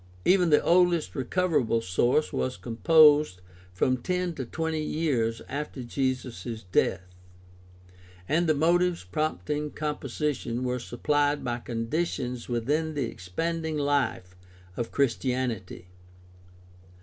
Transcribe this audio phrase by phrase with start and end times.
[0.25, 3.39] Even the oldest recoverable source was com posed
[3.71, 7.03] from ten to twenty years after Jesus' death,
[8.27, 14.35] and the motives prompting composition were supplied by conditions within the expanding life
[14.75, 15.85] of Christianity.